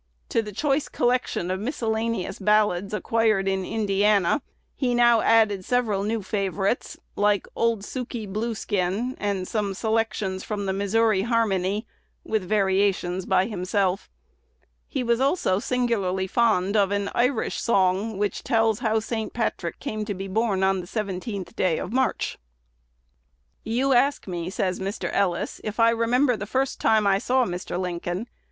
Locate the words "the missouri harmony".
10.65-11.85